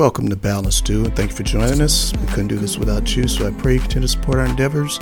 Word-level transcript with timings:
Welcome 0.00 0.30
to 0.30 0.36
Balance 0.36 0.80
Due, 0.80 1.04
and 1.04 1.14
thank 1.14 1.30
you 1.30 1.36
for 1.36 1.42
joining 1.42 1.82
us. 1.82 2.14
We 2.16 2.26
couldn't 2.28 2.48
do 2.48 2.56
this 2.56 2.78
without 2.78 3.14
you, 3.14 3.28
so 3.28 3.46
I 3.46 3.50
pray 3.50 3.74
you 3.74 3.80
continue 3.80 4.08
to 4.08 4.08
support 4.08 4.38
our 4.38 4.46
endeavors 4.46 4.96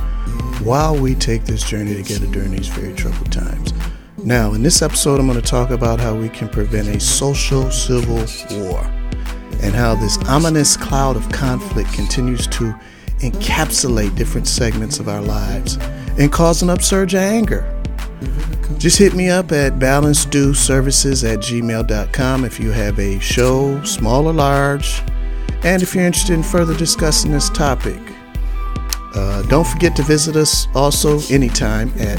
while 0.65 0.99
we 0.99 1.15
take 1.15 1.45
this 1.45 1.63
journey 1.63 1.95
together 1.95 2.27
during 2.27 2.51
these 2.51 2.67
very 2.67 2.93
troubled 2.95 3.31
times. 3.31 3.73
Now, 4.25 4.55
in 4.55 4.65
this 4.65 4.83
episode, 4.83 5.21
I'm 5.21 5.29
going 5.29 5.41
to 5.41 5.47
talk 5.47 5.71
about 5.71 6.01
how 6.01 6.17
we 6.17 6.29
can 6.29 6.49
prevent 6.49 6.89
a 6.89 6.99
social 6.99 7.71
civil 7.71 8.17
war 8.59 8.81
and 9.63 9.73
how 9.73 9.95
this 9.95 10.19
ominous 10.25 10.77
cloud 10.77 11.15
of 11.15 11.31
conflict 11.31 11.93
continues 11.93 12.49
to 12.49 12.75
encapsulate 13.21 14.17
different 14.17 14.49
segments 14.49 14.99
of 14.99 15.09
our 15.09 15.23
lives 15.23 15.79
and 16.19 16.33
cause 16.33 16.61
an 16.61 16.71
upsurge 16.71 17.15
of 17.15 17.21
anger. 17.21 17.78
Just 18.77 18.99
hit 18.99 19.15
me 19.15 19.29
up 19.29 19.51
at 19.51 19.79
balancedueservices 19.79 21.33
at 21.33 21.41
gmail.com 21.41 22.45
if 22.45 22.61
you 22.61 22.71
have 22.71 22.99
a 22.99 23.19
show, 23.19 23.83
small 23.83 24.29
or 24.29 24.33
large, 24.33 25.03
and 25.65 25.83
if 25.83 25.95
you're 25.95 26.05
interested 26.05 26.35
in 26.35 26.43
further 26.43 26.77
discussing 26.77 27.33
this 27.33 27.49
topic. 27.51 27.99
Uh, 29.15 29.43
don't 29.43 29.67
forget 29.67 29.97
to 29.97 30.03
visit 30.03 30.37
us 30.37 30.69
also 30.75 31.19
anytime 31.31 31.89
at 31.99 32.19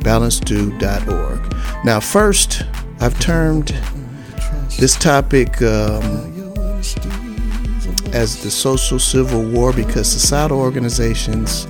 balancedue.org. 0.00 1.84
Now, 1.84 2.00
first, 2.00 2.62
I've 3.00 3.18
termed 3.20 3.74
this 4.78 4.96
topic 4.96 5.60
um, 5.60 6.34
as 8.14 8.42
the 8.42 8.50
social 8.50 8.98
civil 8.98 9.44
war 9.44 9.72
because 9.72 10.10
societal 10.10 10.60
organizations 10.60 11.66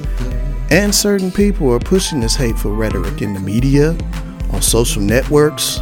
and 0.70 0.94
certain 0.94 1.30
people 1.32 1.72
are 1.72 1.78
pushing 1.78 2.20
this 2.20 2.36
hateful 2.36 2.74
rhetoric 2.74 3.22
in 3.22 3.32
the 3.32 3.40
media, 3.40 3.96
on 4.52 4.62
social 4.62 5.02
networks, 5.02 5.80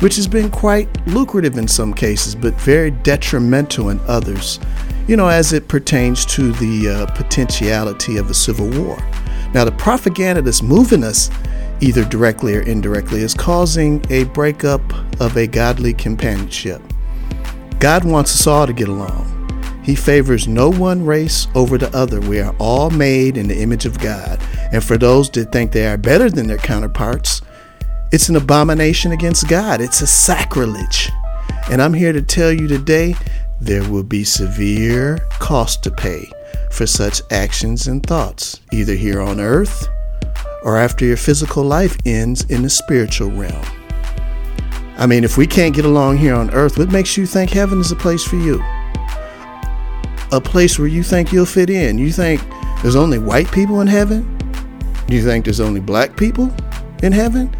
which 0.00 0.16
has 0.16 0.26
been 0.26 0.50
quite 0.50 0.88
lucrative 1.06 1.56
in 1.56 1.66
some 1.68 1.94
cases, 1.94 2.34
but 2.34 2.54
very 2.60 2.90
detrimental 2.90 3.90
in 3.90 4.00
others, 4.06 4.60
you 5.08 5.16
know, 5.16 5.28
as 5.28 5.52
it 5.52 5.68
pertains 5.68 6.26
to 6.26 6.52
the 6.52 6.88
uh, 6.88 7.06
potentiality 7.14 8.16
of 8.16 8.28
a 8.28 8.34
civil 8.34 8.68
war. 8.80 8.96
Now, 9.54 9.64
the 9.64 9.72
propaganda 9.72 10.42
that's 10.42 10.62
moving 10.62 11.02
us, 11.02 11.30
either 11.80 12.04
directly 12.04 12.56
or 12.56 12.62
indirectly, 12.62 13.20
is 13.20 13.32
causing 13.32 14.04
a 14.10 14.24
breakup 14.24 14.82
of 15.20 15.36
a 15.36 15.46
godly 15.46 15.94
companionship. 15.94 16.82
God 17.78 18.04
wants 18.04 18.34
us 18.34 18.46
all 18.46 18.66
to 18.66 18.72
get 18.72 18.88
along. 18.88 19.32
He 19.82 19.94
favors 19.94 20.48
no 20.48 20.68
one 20.68 21.06
race 21.06 21.46
over 21.54 21.78
the 21.78 21.94
other. 21.96 22.20
We 22.20 22.40
are 22.40 22.54
all 22.58 22.90
made 22.90 23.36
in 23.36 23.46
the 23.46 23.56
image 23.56 23.86
of 23.86 24.00
God. 24.00 24.40
And 24.72 24.82
for 24.82 24.98
those 24.98 25.30
that 25.30 25.52
think 25.52 25.70
they 25.70 25.86
are 25.86 25.96
better 25.96 26.28
than 26.28 26.48
their 26.48 26.58
counterparts, 26.58 27.40
it's 28.12 28.28
an 28.28 28.36
abomination 28.36 29.12
against 29.12 29.48
God. 29.48 29.80
It's 29.80 30.00
a 30.00 30.06
sacrilege. 30.06 31.10
And 31.70 31.82
I'm 31.82 31.94
here 31.94 32.12
to 32.12 32.22
tell 32.22 32.52
you 32.52 32.68
today 32.68 33.14
there 33.60 33.88
will 33.88 34.02
be 34.02 34.24
severe 34.24 35.18
cost 35.38 35.82
to 35.84 35.90
pay 35.90 36.30
for 36.70 36.86
such 36.86 37.22
actions 37.30 37.88
and 37.88 38.04
thoughts, 38.04 38.60
either 38.72 38.94
here 38.94 39.20
on 39.20 39.40
earth 39.40 39.88
or 40.62 40.76
after 40.76 41.04
your 41.04 41.16
physical 41.16 41.64
life 41.64 41.96
ends 42.04 42.44
in 42.50 42.62
the 42.62 42.70
spiritual 42.70 43.30
realm. 43.30 43.64
I 44.98 45.06
mean, 45.06 45.24
if 45.24 45.36
we 45.36 45.46
can't 45.46 45.74
get 45.74 45.84
along 45.84 46.18
here 46.18 46.34
on 46.34 46.50
earth, 46.50 46.78
what 46.78 46.90
makes 46.90 47.16
you 47.16 47.26
think 47.26 47.50
heaven 47.50 47.80
is 47.80 47.92
a 47.92 47.96
place 47.96 48.24
for 48.24 48.36
you? 48.36 48.62
a 50.32 50.40
place 50.40 50.78
where 50.78 50.88
you 50.88 51.02
think 51.02 51.32
you'll 51.32 51.46
fit 51.46 51.70
in. 51.70 51.98
You 51.98 52.12
think 52.12 52.40
there's 52.82 52.96
only 52.96 53.18
white 53.18 53.50
people 53.52 53.80
in 53.80 53.86
heaven? 53.86 54.32
You 55.08 55.22
think 55.22 55.44
there's 55.44 55.60
only 55.60 55.80
black 55.80 56.16
people 56.16 56.52
in 57.02 57.12
heaven? 57.12 57.54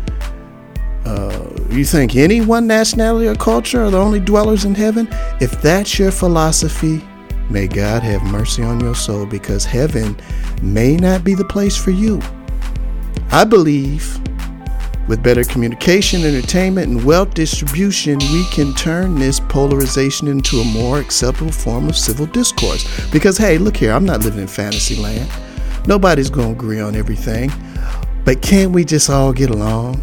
Uh, 1.07 1.49
you 1.71 1.85
think 1.85 2.17
any 2.17 2.41
one 2.41 2.67
nationality 2.67 3.29
or 3.29 3.37
culture 3.37 3.85
are 3.85 3.91
the 3.91 3.97
only 3.97 4.19
dwellers 4.19 4.65
in 4.65 4.75
heaven? 4.75 5.07
If 5.41 5.63
that's 5.63 6.01
your 6.01 6.11
philosophy, 6.11 7.01
may 7.49 7.69
God 7.69 8.03
have 8.03 8.25
mercy 8.25 8.65
on 8.65 8.81
your 8.81 8.97
soul 8.97 9.25
because 9.25 9.65
heaven 9.65 10.17
may 10.63 10.97
not 10.97 11.23
be 11.23 11.35
the 11.35 11.45
place 11.45 11.77
for 11.77 11.93
you. 11.93 12.21
I 13.31 13.45
believe 13.45 14.19
with 15.07 15.23
better 15.23 15.45
communication, 15.45 16.25
entertainment, 16.25 16.91
and 16.91 17.05
wealth 17.05 17.35
distribution, 17.35 18.19
we 18.19 18.45
can 18.51 18.75
turn 18.75 19.15
this 19.15 19.39
polarization 19.39 20.27
into 20.27 20.57
a 20.57 20.65
more 20.65 20.99
acceptable 20.99 21.53
form 21.53 21.89
of 21.89 21.97
civil 21.97 22.27
discourse. 22.27 23.09
Because, 23.13 23.39
hey, 23.39 23.59
look 23.59 23.77
here, 23.77 23.93
I'm 23.93 24.05
not 24.05 24.25
living 24.25 24.41
in 24.41 24.49
fantasy 24.49 24.97
land. 24.97 25.31
Nobody's 25.87 26.31
going 26.31 26.49
to 26.49 26.53
agree 26.53 26.81
on 26.81 26.97
everything. 26.97 27.53
But 28.25 28.43
can't 28.43 28.73
we 28.73 28.85
just 28.85 29.09
all 29.09 29.33
get 29.33 29.51
along? 29.51 30.03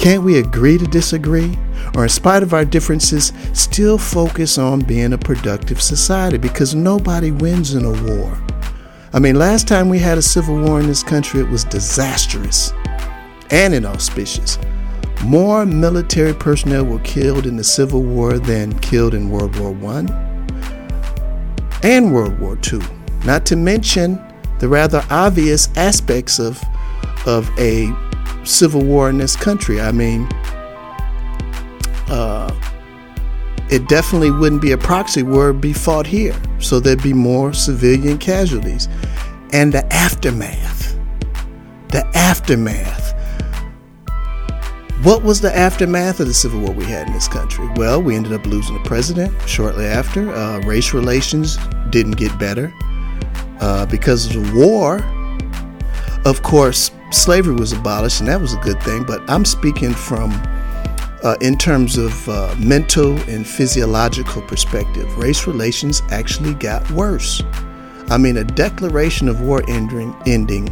Can't 0.00 0.22
we 0.22 0.38
agree 0.38 0.78
to 0.78 0.86
disagree? 0.86 1.58
Or, 1.94 2.04
in 2.04 2.08
spite 2.08 2.42
of 2.42 2.54
our 2.54 2.64
differences, 2.64 3.34
still 3.52 3.98
focus 3.98 4.56
on 4.56 4.80
being 4.80 5.12
a 5.12 5.18
productive 5.18 5.82
society? 5.82 6.38
Because 6.38 6.74
nobody 6.74 7.30
wins 7.30 7.74
in 7.74 7.84
a 7.84 7.90
war. 8.10 8.42
I 9.12 9.18
mean, 9.18 9.34
last 9.36 9.68
time 9.68 9.90
we 9.90 9.98
had 9.98 10.16
a 10.16 10.22
civil 10.22 10.58
war 10.58 10.80
in 10.80 10.86
this 10.86 11.02
country, 11.02 11.42
it 11.42 11.50
was 11.50 11.64
disastrous 11.64 12.72
and 13.50 13.74
inauspicious. 13.74 14.58
More 15.22 15.66
military 15.66 16.32
personnel 16.32 16.86
were 16.86 17.00
killed 17.00 17.46
in 17.46 17.56
the 17.56 17.64
Civil 17.64 18.02
War 18.02 18.38
than 18.38 18.78
killed 18.78 19.12
in 19.12 19.28
World 19.28 19.54
War 19.58 19.76
I 19.96 20.06
and 21.82 22.14
World 22.14 22.38
War 22.40 22.58
II, 22.72 22.80
not 23.26 23.44
to 23.46 23.56
mention 23.56 24.18
the 24.60 24.68
rather 24.68 25.04
obvious 25.10 25.68
aspects 25.76 26.38
of, 26.38 26.58
of 27.26 27.50
a 27.58 27.94
civil 28.44 28.82
war 28.82 29.08
in 29.10 29.18
this 29.18 29.36
country. 29.36 29.80
I 29.80 29.92
mean, 29.92 30.28
uh, 32.08 32.54
it 33.70 33.88
definitely 33.88 34.30
wouldn't 34.30 34.62
be 34.62 34.72
a 34.72 34.78
proxy 34.78 35.22
war, 35.22 35.52
be 35.52 35.72
fought 35.72 36.06
here. 36.06 36.40
So 36.58 36.80
there'd 36.80 37.02
be 37.02 37.14
more 37.14 37.52
civilian 37.52 38.18
casualties. 38.18 38.88
And 39.52 39.72
the 39.72 39.84
aftermath, 39.92 40.96
the 41.88 42.06
aftermath 42.14 43.10
what 45.02 45.22
was 45.22 45.40
the 45.40 45.56
aftermath 45.56 46.20
of 46.20 46.26
the 46.26 46.34
civil 46.34 46.60
war 46.60 46.72
we 46.72 46.84
had 46.84 47.06
in 47.06 47.14
this 47.14 47.26
country? 47.26 47.66
Well, 47.76 48.02
we 48.02 48.14
ended 48.16 48.34
up 48.34 48.44
losing 48.44 48.74
the 48.74 48.86
president 48.86 49.32
shortly 49.48 49.86
after. 49.86 50.30
Uh, 50.30 50.60
race 50.60 50.92
relations 50.92 51.56
didn't 51.88 52.18
get 52.18 52.38
better 52.38 52.70
uh, 53.60 53.86
because 53.86 54.26
of 54.26 54.34
the 54.34 54.54
war. 54.54 54.98
Of 56.26 56.42
course, 56.42 56.90
slavery 57.10 57.54
was 57.54 57.72
abolished, 57.72 58.20
and 58.20 58.28
that 58.28 58.40
was 58.40 58.54
a 58.54 58.58
good 58.58 58.82
thing. 58.82 59.04
But 59.04 59.28
I'm 59.28 59.44
speaking 59.44 59.92
from 59.92 60.30
uh, 61.22 61.36
in 61.40 61.56
terms 61.56 61.98
of 61.98 62.28
uh, 62.28 62.54
mental 62.58 63.16
and 63.28 63.46
physiological 63.46 64.42
perspective. 64.42 65.16
Race 65.18 65.46
relations 65.46 66.02
actually 66.10 66.54
got 66.54 66.88
worse. 66.90 67.42
I 68.08 68.18
mean, 68.18 68.38
a 68.38 68.44
declaration 68.44 69.28
of 69.28 69.40
war 69.42 69.62
ending, 69.68 70.14
ending 70.26 70.68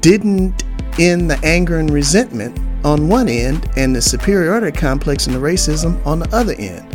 didn't 0.00 0.64
end 0.98 1.30
the 1.30 1.40
anger 1.42 1.78
and 1.78 1.90
resentment 1.90 2.58
on 2.84 3.08
one 3.08 3.28
end 3.28 3.70
and 3.76 3.96
the 3.96 4.02
superiority 4.02 4.76
complex 4.76 5.26
and 5.26 5.34
the 5.34 5.40
racism 5.40 6.04
on 6.04 6.18
the 6.18 6.36
other 6.36 6.54
end. 6.58 6.90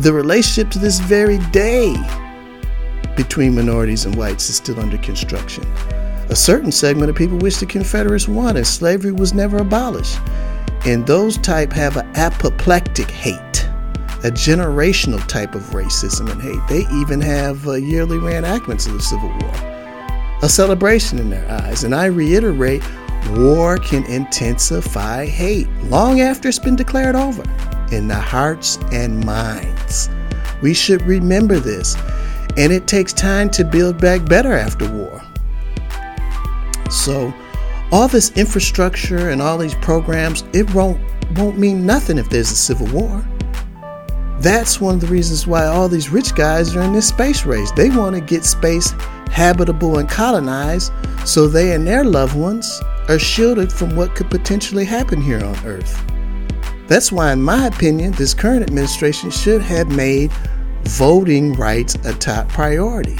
The 0.00 0.12
relationship 0.12 0.70
to 0.72 0.78
this 0.78 0.98
very 1.00 1.38
day 1.50 1.94
between 3.16 3.54
minorities 3.54 4.04
and 4.04 4.14
whites 4.16 4.48
is 4.48 4.56
still 4.56 4.80
under 4.80 4.98
construction. 4.98 5.64
A 6.30 6.36
certain 6.36 6.70
segment 6.70 7.08
of 7.08 7.16
people 7.16 7.38
wish 7.38 7.56
the 7.56 7.66
Confederates 7.66 8.28
won 8.28 8.56
and 8.56 8.66
slavery 8.66 9.12
was 9.12 9.32
never 9.32 9.58
abolished. 9.58 10.18
And 10.84 11.06
those 11.06 11.38
type 11.38 11.72
have 11.72 11.96
an 11.96 12.06
apoplectic 12.14 13.10
hate, 13.10 13.64
a 14.24 14.30
generational 14.30 15.26
type 15.26 15.54
of 15.54 15.62
racism 15.70 16.30
and 16.30 16.40
hate. 16.40 16.60
They 16.68 16.86
even 17.00 17.20
have 17.20 17.66
uh, 17.66 17.72
yearly 17.72 18.18
reenactments 18.18 18.86
of 18.86 18.92
the 18.92 19.02
Civil 19.02 19.30
War, 19.40 20.38
a 20.42 20.48
celebration 20.48 21.18
in 21.18 21.30
their 21.30 21.50
eyes. 21.50 21.84
And 21.84 21.94
I 21.94 22.06
reiterate 22.06 22.82
War 23.32 23.76
can 23.76 24.04
intensify 24.06 25.26
hate 25.26 25.68
long 25.84 26.20
after 26.20 26.48
it's 26.48 26.58
been 26.58 26.76
declared 26.76 27.14
over 27.14 27.42
in 27.92 28.08
the 28.08 28.14
hearts 28.14 28.78
and 28.90 29.24
minds. 29.24 30.08
We 30.62 30.72
should 30.72 31.02
remember 31.02 31.58
this, 31.58 31.96
and 32.56 32.72
it 32.72 32.86
takes 32.86 33.12
time 33.12 33.50
to 33.50 33.64
build 33.64 34.00
back 34.00 34.24
better 34.24 34.52
after 34.52 34.90
war. 34.90 35.22
So, 36.90 37.32
all 37.90 38.08
this 38.08 38.30
infrastructure 38.36 39.30
and 39.30 39.40
all 39.40 39.58
these 39.58 39.74
programs, 39.76 40.44
it 40.52 40.72
won't 40.74 41.00
won't 41.36 41.58
mean 41.58 41.84
nothing 41.84 42.18
if 42.18 42.30
there's 42.30 42.50
a 42.50 42.56
civil 42.56 42.86
war. 42.88 43.24
That's 44.40 44.80
one 44.80 44.94
of 44.94 45.00
the 45.00 45.08
reasons 45.08 45.46
why 45.46 45.66
all 45.66 45.88
these 45.88 46.10
rich 46.10 46.34
guys 46.34 46.74
are 46.76 46.82
in 46.82 46.92
this 46.92 47.08
space 47.08 47.44
race. 47.44 47.70
They 47.72 47.90
want 47.90 48.14
to 48.14 48.20
get 48.20 48.44
space 48.44 48.92
habitable 49.30 49.98
and 49.98 50.08
colonized 50.08 50.92
so 51.24 51.46
they 51.46 51.74
and 51.74 51.86
their 51.86 52.04
loved 52.04 52.36
ones 52.36 52.80
are 53.08 53.18
shielded 53.18 53.72
from 53.72 53.96
what 53.96 54.14
could 54.14 54.30
potentially 54.30 54.84
happen 54.84 55.20
here 55.20 55.44
on 55.44 55.56
Earth. 55.66 56.02
That's 56.86 57.12
why, 57.12 57.32
in 57.32 57.42
my 57.42 57.66
opinion, 57.66 58.12
this 58.12 58.32
current 58.32 58.62
administration 58.62 59.30
should 59.30 59.60
have 59.60 59.94
made 59.94 60.32
voting 60.84 61.52
rights 61.54 61.96
a 62.04 62.14
top 62.14 62.48
priority. 62.48 63.18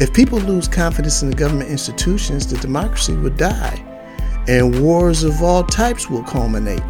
If 0.00 0.12
people 0.12 0.38
lose 0.38 0.68
confidence 0.68 1.22
in 1.22 1.30
the 1.30 1.36
government 1.36 1.70
institutions, 1.70 2.46
the 2.46 2.56
democracy 2.58 3.16
would 3.16 3.36
die, 3.36 3.84
and 4.46 4.80
wars 4.80 5.24
of 5.24 5.42
all 5.42 5.64
types 5.64 6.08
will 6.08 6.22
culminate. 6.22 6.82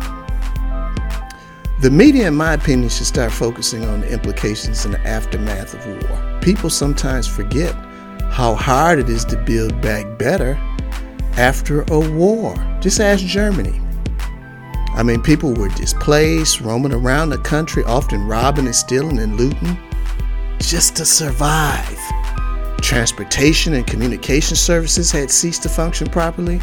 The 1.80 1.90
media, 1.90 2.28
in 2.28 2.34
my 2.34 2.52
opinion, 2.52 2.90
should 2.90 3.06
start 3.06 3.32
focusing 3.32 3.84
on 3.86 4.00
the 4.00 4.12
implications 4.12 4.84
and 4.84 4.92
the 4.92 5.00
aftermath 5.06 5.72
of 5.72 6.10
war. 6.10 6.40
People 6.42 6.68
sometimes 6.68 7.26
forget 7.26 7.74
how 8.30 8.54
hard 8.54 8.98
it 8.98 9.08
is 9.08 9.24
to 9.26 9.36
build 9.36 9.80
back 9.80 10.18
better 10.18 10.54
after 11.38 11.82
a 11.90 12.00
war. 12.10 12.54
Just 12.80 13.00
ask 13.00 13.24
Germany. 13.24 13.80
I 14.94 15.02
mean, 15.02 15.22
people 15.22 15.54
were 15.54 15.68
displaced, 15.68 16.60
roaming 16.60 16.92
around 16.92 17.30
the 17.30 17.38
country, 17.38 17.84
often 17.84 18.26
robbing 18.26 18.66
and 18.66 18.76
stealing 18.76 19.18
and 19.18 19.36
looting 19.36 19.78
just 20.58 20.96
to 20.96 21.06
survive. 21.06 21.98
Transportation 22.80 23.74
and 23.74 23.86
communication 23.86 24.56
services 24.56 25.10
had 25.10 25.30
ceased 25.30 25.62
to 25.64 25.68
function 25.68 26.08
properly. 26.08 26.60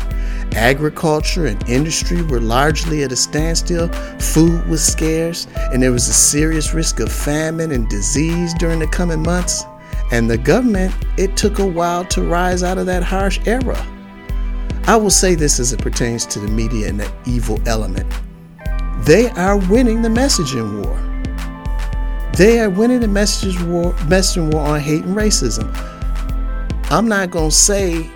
Agriculture 0.53 1.45
and 1.45 1.69
industry 1.69 2.21
were 2.23 2.39
largely 2.39 3.03
at 3.03 3.11
a 3.11 3.15
standstill. 3.15 3.89
Food 4.19 4.65
was 4.67 4.83
scarce, 4.83 5.47
and 5.55 5.83
there 5.83 5.91
was 5.91 6.07
a 6.07 6.13
serious 6.13 6.73
risk 6.73 6.99
of 6.99 7.11
famine 7.11 7.71
and 7.71 7.87
disease 7.89 8.53
during 8.55 8.79
the 8.79 8.87
coming 8.87 9.21
months. 9.21 9.65
And 10.11 10.29
the 10.29 10.37
government, 10.37 10.93
it 11.17 11.35
took 11.35 11.59
a 11.59 11.65
while 11.65 12.05
to 12.05 12.21
rise 12.21 12.63
out 12.63 12.77
of 12.77 12.85
that 12.85 13.03
harsh 13.03 13.39
era. 13.45 13.85
I 14.87 14.95
will 14.95 15.09
say 15.09 15.35
this 15.35 15.59
as 15.59 15.73
it 15.73 15.81
pertains 15.81 16.25
to 16.27 16.39
the 16.39 16.47
media 16.47 16.87
and 16.87 16.99
the 16.99 17.11
evil 17.25 17.59
element. 17.65 18.11
They 18.99 19.29
are 19.31 19.57
winning 19.57 20.01
the 20.01 20.09
messaging 20.09 20.83
war. 20.83 20.95
They 22.35 22.59
are 22.59 22.69
winning 22.69 22.99
the 22.99 23.07
war, 23.07 23.93
messaging 23.93 24.53
war 24.53 24.61
on 24.61 24.79
hate 24.79 25.03
and 25.03 25.15
racism. 25.15 25.73
I'm 26.91 27.07
not 27.07 27.31
going 27.31 27.49
to 27.49 27.55
say 27.55 28.09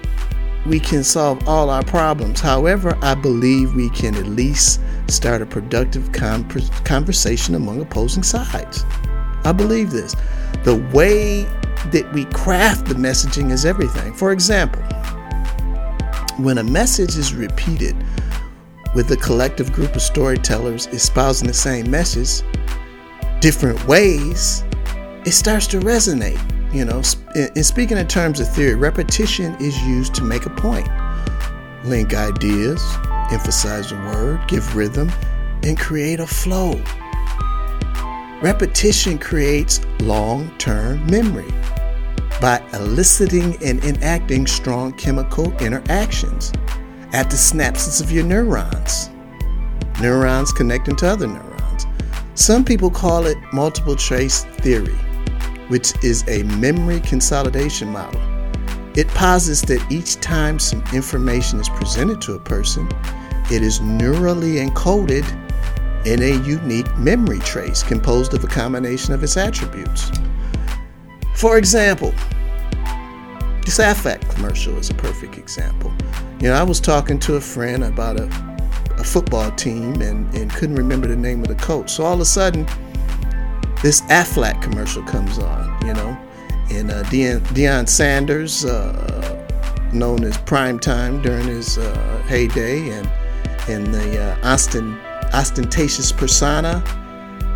we 0.66 0.80
can 0.80 1.04
solve 1.04 1.48
all 1.48 1.70
our 1.70 1.84
problems. 1.84 2.40
However, 2.40 2.98
I 3.02 3.16
believe 3.16 3.74
we 3.76 3.90
can 3.90 4.16
at 4.16 4.28
least 4.28 4.80
start 5.08 5.42
a 5.42 5.46
productive 5.46 6.12
conversation 6.12 7.56
among 7.56 7.82
opposing 7.82 8.24
sides. 8.24 8.86
I 9.44 9.54
believe 9.54 9.90
this. 9.90 10.16
The 10.64 10.76
way 10.94 11.44
that 11.92 12.12
we 12.14 12.26
craft 12.26 12.86
the 12.86 12.94
messaging 12.94 13.52
is 13.52 13.66
everything. 13.66 14.14
For 14.14 14.32
example, 14.32 14.84
when 16.38 16.60
a 16.60 16.64
message 16.64 17.18
is 17.18 17.34
repeated 17.34 17.96
with 18.94 19.10
a 19.12 19.18
collective 19.18 19.72
group 19.72 19.96
of 19.96 20.02
storytellers 20.02 20.88
espousing 20.88 21.48
the 21.48 21.54
same 21.54 21.90
message 21.90 22.44
different 23.40 23.84
ways, 23.88 24.64
it 25.26 25.32
starts 25.32 25.66
to 25.68 25.80
resonate. 25.80 26.59
You 26.72 26.86
know, 26.86 27.02
in 27.36 27.64
speaking 27.64 27.98
in 27.98 28.08
terms 28.08 28.40
of 28.40 28.48
theory, 28.54 28.76
repetition 28.76 29.56
is 29.60 29.76
used 29.82 30.14
to 30.16 30.24
make 30.24 30.46
a 30.46 30.52
point, 30.52 30.88
link 31.84 32.14
ideas, 32.14 32.84
emphasize 33.32 33.92
a 33.92 33.96
word, 33.96 34.48
give 34.48 34.76
rhythm, 34.76 35.12
and 35.64 35.80
create 35.80 36.20
a 36.20 36.28
flow. 36.28 36.80
Repetition 38.42 39.18
creates 39.18 39.82
long 40.00 40.50
term 40.60 41.06
memory 41.08 41.52
by 42.40 42.64
eliciting 42.74 43.58
and 43.64 43.84
enacting 43.84 44.48
strong 44.48 44.94
chemical 44.94 45.52
interactions 45.58 46.54
at 47.14 47.30
the 47.30 47.36
synapses 47.36 48.02
of 48.02 48.12
your 48.12 48.24
neurons. 48.24 49.10
Neurons 50.00 50.52
connecting 50.52 50.96
to 50.98 51.08
other 51.08 51.28
neurons. 51.28 51.86
Some 52.36 52.64
people 52.64 52.90
call 52.90 53.26
it 53.26 53.38
multiple 53.52 53.96
trace 53.96 54.46
theory, 54.62 54.96
which 55.70 55.94
is 56.04 56.28
a 56.28 56.44
memory 56.44 57.00
consolidation 57.00 57.90
model. 57.90 58.22
It 58.96 59.08
posits 59.10 59.62
that 59.62 59.84
each 59.92 60.16
time 60.16 60.60
some 60.60 60.84
information 60.94 61.60
is 61.60 61.70
presented 61.70 62.22
to 62.22 62.34
a 62.34 62.40
person, 62.40 62.90
it 63.52 63.64
is 63.64 63.80
neurally 63.80 64.64
encoded 64.64 65.26
in 66.06 66.22
a 66.22 66.46
unique 66.46 66.98
memory 66.98 67.40
trace 67.40 67.84
composed 67.84 68.34
of 68.34 68.44
a 68.44 68.48
combination 68.48 69.14
of 69.14 69.24
its 69.24 69.38
attributes. 69.38 70.12
For 71.36 71.58
example, 71.58 72.14
this 73.64 73.78
Aflac 73.80 74.28
commercial 74.34 74.78
is 74.78 74.90
a 74.90 74.96
perfect 74.96 75.38
example. 75.38 75.94
You 76.42 76.50
know, 76.50 76.54
I 76.54 76.64
was 76.64 76.80
talking 76.80 77.20
to 77.20 77.36
a 77.36 77.42
friend 77.42 77.84
about 77.84 78.20
a, 78.20 78.26
a 78.98 79.04
football 79.04 79.52
team 79.52 80.02
and, 80.02 80.34
and 80.34 80.52
couldn't 80.52 80.76
remember 80.76 81.08
the 81.08 81.16
name 81.16 81.42
of 81.42 81.48
the 81.48 81.56
coach. 81.56 81.92
So 81.92 82.04
all 82.04 82.16
of 82.16 82.20
a 82.22 82.26
sudden, 82.26 82.66
this 83.82 84.02
Aflac 84.02 84.62
commercial 84.62 85.04
comes 85.04 85.38
on, 85.40 85.88
you 85.88 85.94
know, 85.94 86.18
and 86.72 86.92
uh, 86.92 87.04
Deion, 87.04 87.88
Sanders, 87.88 88.66
uh, 88.66 89.46
known 89.94 90.24
as 90.24 90.38
Prime 90.40 90.80
Time 90.80 91.22
during 91.22 91.48
his 91.48 91.78
uh, 91.78 92.24
heyday, 92.28 92.90
and 92.90 93.10
and 93.68 93.94
the 93.94 94.20
uh, 94.20 94.48
Austin, 94.48 95.00
ostentatious 95.34 96.12
persona 96.12 96.84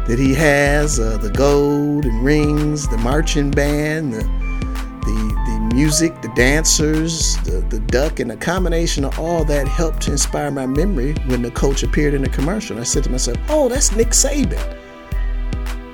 that 0.07 0.19
he 0.19 0.33
has, 0.33 0.99
uh, 0.99 1.17
the 1.17 1.29
gold 1.29 2.05
and 2.05 2.23
rings, 2.23 2.87
the 2.89 2.97
marching 2.97 3.49
band, 3.49 4.13
the, 4.13 4.19
the, 4.19 5.43
the 5.45 5.69
music, 5.73 6.21
the 6.21 6.31
dancers, 6.35 7.37
the, 7.43 7.65
the 7.69 7.79
duck, 7.79 8.19
and 8.19 8.31
a 8.31 8.35
combination 8.35 9.05
of 9.05 9.17
all 9.17 9.45
that 9.45 9.67
helped 9.67 10.01
to 10.01 10.11
inspire 10.11 10.51
my 10.51 10.65
memory 10.65 11.13
when 11.27 11.41
the 11.41 11.51
coach 11.51 11.83
appeared 11.83 12.13
in 12.13 12.21
the 12.21 12.29
commercial. 12.29 12.77
I 12.79 12.83
said 12.83 13.05
to 13.05 13.09
myself, 13.09 13.37
oh, 13.49 13.69
that's 13.69 13.95
Nick 13.95 14.09
Saban, 14.09 14.77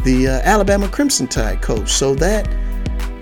the 0.04 0.28
uh, 0.28 0.32
Alabama 0.44 0.88
Crimson 0.88 1.28
Tide 1.28 1.62
coach. 1.62 1.90
So 1.90 2.16
that 2.16 2.48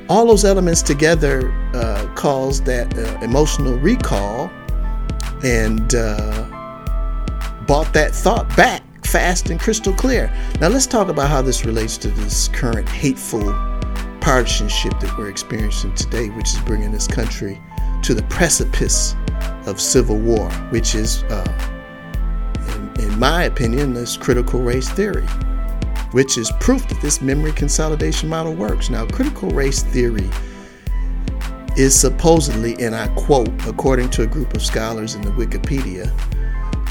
all 0.09 0.25
those 0.25 0.45
elements 0.45 0.81
together 0.81 1.51
uh, 1.73 2.07
caused 2.15 2.65
that 2.65 2.97
uh, 2.97 3.19
emotional 3.21 3.77
recall 3.79 4.49
and 5.43 5.95
uh, 5.95 6.45
brought 7.65 7.91
that 7.93 8.11
thought 8.13 8.47
back 8.55 8.83
fast 9.05 9.49
and 9.49 9.59
crystal 9.59 9.93
clear. 9.93 10.31
Now, 10.59 10.67
let's 10.67 10.87
talk 10.87 11.07
about 11.09 11.29
how 11.29 11.41
this 11.41 11.65
relates 11.65 11.97
to 11.99 12.09
this 12.09 12.47
current 12.49 12.87
hateful 12.89 13.53
partisanship 14.21 14.99
that 14.99 15.15
we're 15.17 15.29
experiencing 15.29 15.93
today, 15.95 16.29
which 16.29 16.53
is 16.53 16.59
bringing 16.59 16.91
this 16.91 17.07
country 17.07 17.61
to 18.03 18.13
the 18.13 18.23
precipice 18.23 19.15
of 19.65 19.79
civil 19.79 20.17
war, 20.17 20.49
which 20.69 20.95
is, 20.95 21.23
uh, 21.23 21.71
in, 22.97 23.05
in 23.05 23.19
my 23.19 23.43
opinion, 23.43 23.93
this 23.93 24.17
critical 24.17 24.61
race 24.61 24.89
theory, 24.89 25.25
which 26.11 26.37
is 26.37 26.51
proof 26.59 26.87
that 26.87 27.01
this 27.01 27.21
memory 27.21 27.51
consolidation 27.51 28.29
model 28.29 28.53
works. 28.53 28.89
Now, 28.89 29.05
critical 29.05 29.49
race 29.49 29.83
theory 29.83 30.29
is 31.77 31.97
supposedly, 31.97 32.75
and 32.83 32.95
I 32.95 33.07
quote, 33.09 33.49
according 33.67 34.09
to 34.11 34.23
a 34.23 34.27
group 34.27 34.53
of 34.55 34.63
scholars 34.63 35.15
in 35.15 35.21
the 35.21 35.31
Wikipedia, 35.31 36.11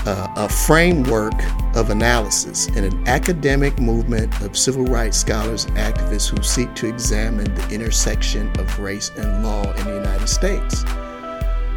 uh, 0.07 0.29
a 0.37 0.49
framework 0.49 1.35
of 1.75 1.91
analysis 1.91 2.69
and 2.69 2.79
an 2.79 3.09
academic 3.09 3.79
movement 3.81 4.41
of 4.43 4.57
civil 4.57 4.85
rights 4.85 5.17
scholars 5.17 5.65
and 5.65 5.77
activists 5.77 6.29
who 6.29 6.41
seek 6.43 6.73
to 6.77 6.87
examine 6.87 7.53
the 7.55 7.69
intersection 7.71 8.49
of 8.61 8.79
race 8.79 9.11
and 9.17 9.43
law 9.43 9.65
in 9.73 9.85
the 9.85 9.95
United 9.95 10.29
States. 10.29 10.85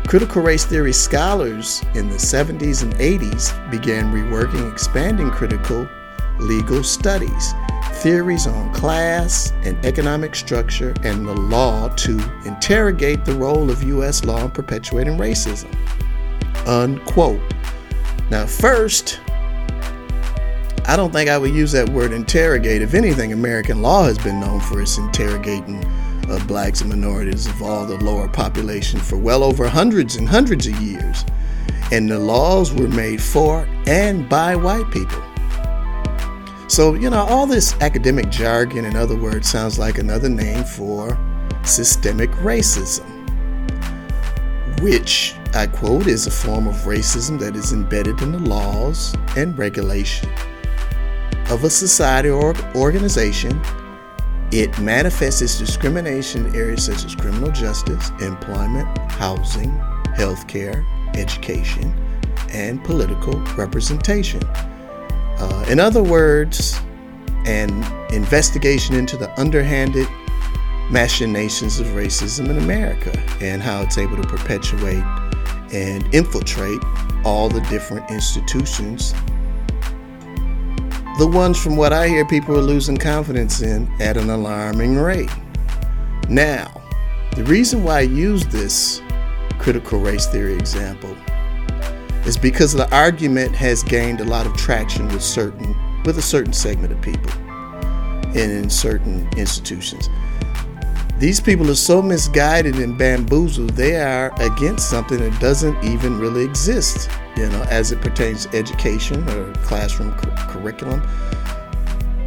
Critical 0.07 0.41
race 0.41 0.65
theory 0.65 0.93
scholars 0.93 1.81
in 1.95 2.09
the 2.09 2.15
70s 2.15 2.83
and 2.83 2.93
80s 2.95 3.71
began 3.71 4.13
reworking 4.13 4.71
expanding 4.71 5.31
critical 5.31 5.87
legal 6.39 6.83
studies, 6.83 7.53
theories 7.93 8.47
on 8.47 8.73
class 8.73 9.51
and 9.63 9.83
economic 9.85 10.35
structure, 10.35 10.93
and 11.03 11.27
the 11.27 11.33
law 11.33 11.89
to 11.89 12.19
interrogate 12.45 13.25
the 13.25 13.33
role 13.33 13.69
of 13.69 13.83
U.S. 13.83 14.23
law 14.23 14.45
in 14.45 14.51
perpetuating 14.51 15.17
racism. 15.17 15.73
Unquote. 16.67 17.41
Now, 18.29 18.45
first, 18.45 19.19
I 20.85 20.95
don't 20.95 21.11
think 21.11 21.29
I 21.29 21.37
would 21.37 21.53
use 21.53 21.71
that 21.73 21.89
word 21.89 22.13
interrogate. 22.13 22.81
If 22.81 22.93
anything, 22.93 23.33
American 23.33 23.81
law 23.81 24.05
has 24.05 24.17
been 24.17 24.39
known 24.39 24.59
for 24.59 24.81
its 24.81 24.97
interrogating 24.97 25.83
of 26.29 26.47
blacks 26.47 26.81
and 26.81 26.89
minorities 26.89 27.47
of 27.47 27.61
all 27.61 27.85
the 27.85 27.97
lower 28.03 28.27
population 28.27 28.99
for 28.99 29.17
well 29.17 29.43
over 29.43 29.67
hundreds 29.67 30.15
and 30.15 30.27
hundreds 30.27 30.67
of 30.67 30.79
years. 30.79 31.25
And 31.91 32.09
the 32.09 32.19
laws 32.19 32.73
were 32.73 32.87
made 32.87 33.21
for 33.21 33.67
and 33.87 34.29
by 34.29 34.55
white 34.55 34.89
people. 34.91 35.23
So, 36.69 36.93
you 36.93 37.09
know, 37.09 37.23
all 37.23 37.47
this 37.47 37.73
academic 37.81 38.29
jargon, 38.29 38.85
in 38.85 38.95
other 38.95 39.15
words, 39.15 39.49
sounds 39.49 39.79
like 39.79 39.97
another 39.97 40.29
name 40.29 40.63
for 40.63 41.17
systemic 41.63 42.29
racism, 42.43 43.09
which 44.79 45.33
I 45.55 45.65
quote, 45.65 46.05
is 46.05 46.27
a 46.27 46.31
form 46.31 46.67
of 46.67 46.75
racism 46.85 47.39
that 47.39 47.55
is 47.55 47.73
embedded 47.73 48.21
in 48.21 48.33
the 48.33 48.39
laws 48.39 49.15
and 49.35 49.57
regulation 49.57 50.29
of 51.49 51.63
a 51.63 51.71
society 51.71 52.29
or 52.29 52.53
organization. 52.75 53.59
It 54.51 54.77
manifests 54.77 55.41
its 55.41 55.57
discrimination 55.57 56.45
in 56.45 56.55
areas 56.55 56.85
such 56.85 57.03
as 57.03 57.15
criminal 57.15 57.49
justice, 57.51 58.11
employment, 58.21 58.95
housing, 59.13 59.71
healthcare, 60.15 60.85
education, 61.17 61.91
and 62.49 62.83
political 62.83 63.41
representation. 63.55 64.41
Uh, 65.39 65.65
in 65.69 65.79
other 65.79 66.03
words, 66.03 66.79
an 67.45 67.69
investigation 68.13 68.95
into 68.95 69.17
the 69.17 69.31
underhanded 69.39 70.07
machinations 70.91 71.79
of 71.79 71.87
racism 71.87 72.49
in 72.49 72.57
America 72.57 73.17
and 73.41 73.61
how 73.61 73.81
it's 73.81 73.97
able 73.97 74.17
to 74.17 74.27
perpetuate 74.27 75.03
and 75.71 76.13
infiltrate 76.13 76.79
all 77.23 77.47
the 77.47 77.61
different 77.69 78.09
institutions 78.09 79.13
the 81.19 81.27
ones 81.27 81.61
from 81.61 81.75
what 81.75 81.91
I 81.91 82.07
hear 82.07 82.25
people 82.25 82.57
are 82.57 82.61
losing 82.61 82.95
confidence 82.95 83.61
in 83.61 83.91
at 83.99 84.15
an 84.15 84.29
alarming 84.29 84.95
rate. 84.95 85.29
Now, 86.29 86.81
the 87.35 87.43
reason 87.43 87.83
why 87.83 87.97
I 87.97 88.01
use 88.03 88.45
this 88.45 89.01
critical 89.59 89.99
race 89.99 90.27
theory 90.27 90.53
example 90.53 91.13
is 92.29 92.37
because 92.37 92.73
the 92.73 92.87
argument 92.95 93.55
has 93.55 93.81
gained 93.81 94.21
a 94.21 94.23
lot 94.23 94.45
of 94.45 94.55
traction 94.55 95.07
with 95.07 95.23
certain 95.23 95.75
with 96.05 96.19
a 96.19 96.21
certain 96.21 96.53
segment 96.53 96.93
of 96.93 97.01
people 97.01 97.31
and 97.31 98.51
in 98.51 98.69
certain 98.69 99.27
institutions. 99.35 100.07
These 101.17 101.39
people 101.41 101.71
are 101.71 101.75
so 101.75 102.03
misguided 102.03 102.75
and 102.75 102.95
bamboozled, 102.95 103.71
they 103.71 103.99
are 103.99 104.31
against 104.39 104.91
something 104.91 105.17
that 105.17 105.41
doesn't 105.41 105.83
even 105.83 106.19
really 106.19 106.45
exist, 106.45 107.09
you 107.35 107.49
know, 107.49 107.63
as 107.63 107.91
it 107.91 107.99
pertains 107.99 108.45
to 108.45 108.55
education 108.55 109.27
or 109.27 109.51
classroom 109.63 110.13
cu- 110.13 110.29
curriculum. 110.53 111.01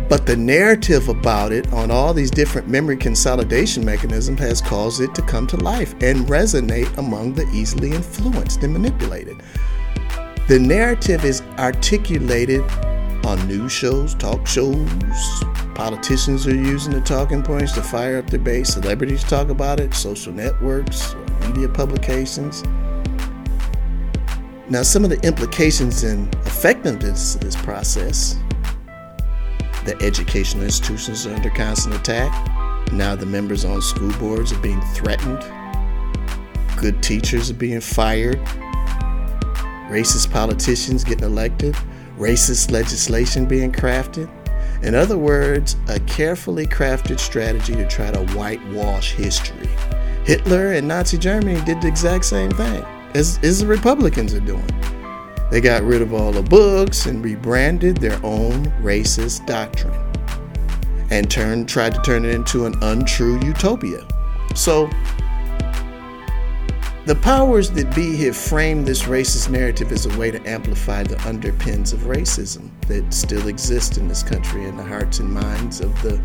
But 0.08 0.26
the 0.26 0.36
narrative 0.36 1.08
about 1.08 1.52
it 1.52 1.72
on 1.72 1.92
all 1.92 2.12
these 2.12 2.30
different 2.32 2.66
memory 2.66 2.96
consolidation 2.96 3.84
mechanisms 3.84 4.40
has 4.40 4.60
caused 4.60 5.00
it 5.00 5.14
to 5.14 5.22
come 5.22 5.46
to 5.46 5.56
life 5.58 5.92
and 6.02 6.26
resonate 6.26 6.98
among 6.98 7.34
the 7.34 7.48
easily 7.52 7.92
influenced 7.92 8.64
and 8.64 8.72
manipulated. 8.72 9.40
The 10.52 10.58
narrative 10.58 11.24
is 11.24 11.40
articulated 11.56 12.60
on 13.24 13.48
news 13.48 13.72
shows, 13.72 14.14
talk 14.14 14.46
shows. 14.46 14.86
Politicians 15.74 16.46
are 16.46 16.54
using 16.54 16.92
the 16.92 17.00
talking 17.00 17.42
points 17.42 17.72
to 17.72 17.82
fire 17.82 18.18
up 18.18 18.44
base. 18.44 18.74
Celebrities 18.74 19.24
talk 19.24 19.48
about 19.48 19.80
it, 19.80 19.94
social 19.94 20.30
networks, 20.30 21.14
media 21.46 21.70
publications. 21.70 22.64
Now, 24.68 24.82
some 24.82 25.04
of 25.04 25.08
the 25.08 25.18
implications 25.26 26.04
and 26.04 26.28
effectiveness 26.44 27.36
of 27.36 27.40
this 27.40 27.56
process 27.56 28.36
the 29.86 29.96
educational 30.02 30.64
institutions 30.64 31.26
are 31.26 31.34
under 31.34 31.48
constant 31.48 31.94
attack. 31.94 32.30
Now, 32.92 33.16
the 33.16 33.24
members 33.24 33.64
on 33.64 33.80
school 33.80 34.12
boards 34.18 34.52
are 34.52 34.60
being 34.60 34.82
threatened. 34.92 35.42
Good 36.76 37.02
teachers 37.02 37.50
are 37.50 37.54
being 37.54 37.80
fired. 37.80 38.38
Racist 39.92 40.30
politicians 40.30 41.04
getting 41.04 41.26
elected 41.26 41.76
racist 42.16 42.70
legislation 42.70 43.44
being 43.44 43.70
crafted. 43.70 44.30
In 44.82 44.94
other 44.94 45.18
words, 45.18 45.76
a 45.88 46.00
carefully 46.00 46.66
crafted 46.66 47.20
strategy 47.20 47.74
to 47.74 47.86
try 47.86 48.10
to 48.10 48.24
whitewash 48.34 49.12
history. 49.12 49.68
Hitler 50.24 50.72
and 50.72 50.88
Nazi 50.88 51.18
Germany 51.18 51.62
did 51.66 51.82
the 51.82 51.88
exact 51.88 52.24
same 52.24 52.50
thing 52.52 52.82
as, 53.14 53.38
as 53.42 53.60
the 53.60 53.66
Republicans 53.66 54.32
are 54.32 54.40
doing. 54.40 54.66
They 55.50 55.60
got 55.60 55.82
rid 55.82 56.00
of 56.00 56.14
all 56.14 56.32
the 56.32 56.42
books 56.42 57.04
and 57.04 57.22
rebranded 57.22 57.98
their 57.98 58.18
own 58.24 58.64
racist 58.80 59.44
doctrine 59.44 59.92
and 61.10 61.30
turned 61.30 61.68
tried 61.68 61.94
to 61.96 62.00
turn 62.00 62.24
it 62.24 62.34
into 62.34 62.64
an 62.64 62.82
untrue 62.82 63.38
utopia. 63.44 64.06
So 64.54 64.88
the 67.04 67.16
powers 67.16 67.68
that 67.72 67.92
be 67.96 68.16
have 68.18 68.36
framed 68.36 68.86
this 68.86 69.02
racist 69.02 69.50
narrative 69.50 69.90
as 69.90 70.06
a 70.06 70.18
way 70.18 70.30
to 70.30 70.40
amplify 70.48 71.02
the 71.02 71.16
underpins 71.16 71.92
of 71.92 72.00
racism 72.00 72.70
that 72.86 73.12
still 73.12 73.48
exist 73.48 73.98
in 73.98 74.06
this 74.06 74.22
country 74.22 74.66
in 74.66 74.76
the 74.76 74.84
hearts 74.84 75.18
and 75.18 75.28
minds 75.28 75.80
of 75.80 76.00
the 76.02 76.22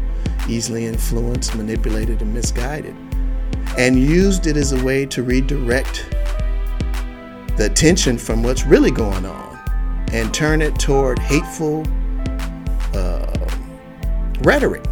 easily 0.48 0.86
influenced, 0.86 1.56
manipulated, 1.56 2.22
and 2.22 2.32
misguided, 2.32 2.96
and 3.78 4.00
used 4.00 4.46
it 4.46 4.56
as 4.56 4.72
a 4.72 4.84
way 4.84 5.04
to 5.06 5.24
redirect 5.24 6.06
the 7.58 7.66
attention 7.72 8.16
from 8.18 8.44
what's 8.44 8.66
really 8.66 8.92
going 8.92 9.26
on 9.26 9.60
and 10.14 10.32
turn 10.32 10.62
it 10.62 10.78
toward 10.78 11.18
hateful 11.18 11.84
uh, 12.94 13.50
rhetoric 14.42 14.86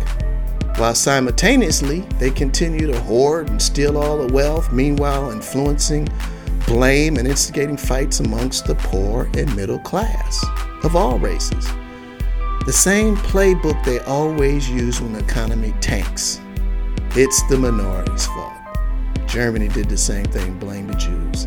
while 0.78 0.96
simultaneously 0.96 2.02
they 2.20 2.30
continue 2.30 2.88
to 2.88 3.00
hoard 3.02 3.50
and 3.50 3.62
steal 3.62 3.98
all 3.98 4.18
the 4.18 4.34
wealth, 4.34 4.72
meanwhile, 4.74 5.32
influencing, 5.32 6.08
blame, 6.68 7.18
and 7.18 7.28
instigating 7.28 7.78
fights 7.78 8.20
amongst 8.20 8.66
the 8.66 8.76
poor 8.76 9.30
and 9.36 9.56
middle 9.56 9.80
class 9.80 10.46
of 10.84 10.96
all 10.96 11.18
races. 11.18 11.66
The 12.66 12.74
same 12.74 13.16
playbook 13.18 13.84
they 13.86 14.00
always 14.00 14.70
use 14.70 15.00
when 15.00 15.14
the 15.14 15.20
economy 15.20 15.74
tanks. 15.82 16.42
It's 17.12 17.48
the 17.48 17.58
minority's 17.58 18.26
fault. 18.26 18.54
Germany 19.28 19.68
did 19.70 19.88
the 19.88 19.98
same 19.98 20.26
thing, 20.26 20.58
blame 20.60 20.88
the 20.88 20.96
Jews. 20.96 21.46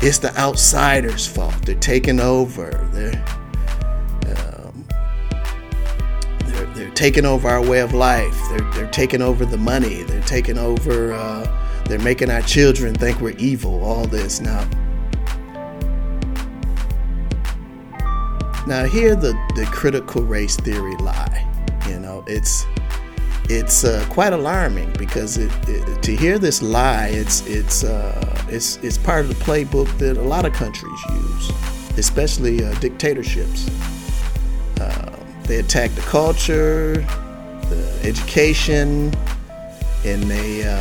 It's 0.00 0.18
the 0.18 0.36
outsiders' 0.38 1.26
fault. 1.26 1.54
They're 1.66 1.74
taking 1.74 2.20
over. 2.20 2.70
They're 2.92 3.22
taking 6.98 7.24
over 7.24 7.48
our 7.48 7.64
way 7.64 7.78
of 7.78 7.94
life. 7.94 8.36
They're, 8.50 8.72
they're 8.72 8.90
taking 8.90 9.22
over 9.22 9.44
the 9.44 9.56
money. 9.56 10.02
They're 10.02 10.20
taking 10.22 10.58
over, 10.58 11.12
uh, 11.12 11.84
they're 11.84 12.00
making 12.00 12.28
our 12.28 12.42
children 12.42 12.92
think 12.92 13.20
we're 13.20 13.36
evil, 13.38 13.84
all 13.84 14.04
this. 14.04 14.40
Now, 14.40 14.68
now 18.66 18.84
here 18.84 19.14
the, 19.14 19.32
the 19.54 19.64
critical 19.70 20.22
race 20.24 20.56
theory 20.56 20.96
lie. 20.96 21.46
You 21.88 22.00
know, 22.00 22.24
it's 22.26 22.66
it's 23.48 23.84
uh, 23.84 24.04
quite 24.10 24.32
alarming 24.32 24.92
because 24.98 25.38
it, 25.38 25.52
it, 25.68 26.02
to 26.02 26.16
hear 26.16 26.36
this 26.36 26.60
lie, 26.60 27.06
it's 27.06 27.46
it's 27.46 27.84
uh, 27.84 28.44
it's 28.48 28.76
it's 28.78 28.98
part 28.98 29.24
of 29.24 29.28
the 29.28 29.44
playbook 29.44 29.86
that 29.98 30.16
a 30.16 30.22
lot 30.22 30.44
of 30.44 30.52
countries 30.52 31.00
use, 31.12 31.50
especially 31.96 32.64
uh, 32.64 32.74
dictatorships. 32.80 33.70
They 35.48 35.56
attack 35.56 35.92
the 35.92 36.02
culture, 36.02 36.92
the 37.70 38.00
education, 38.02 39.14
and 40.04 40.22
they 40.24 40.62
uh, 40.62 40.74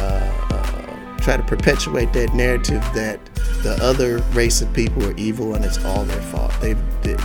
uh, 0.52 1.18
try 1.20 1.38
to 1.38 1.44
perpetuate 1.44 2.12
that 2.12 2.34
narrative 2.34 2.82
that 2.94 3.18
the 3.64 3.80
other 3.82 4.18
race 4.34 4.62
of 4.62 4.72
people 4.74 5.06
are 5.06 5.16
evil 5.16 5.56
and 5.56 5.64
it's 5.64 5.84
all 5.86 6.04
their 6.04 6.22
fault. 6.22 6.54
They 6.60 6.74